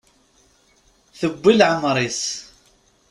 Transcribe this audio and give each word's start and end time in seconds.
Tewwi 1.19 1.51
leɛmer-is. 1.55 2.21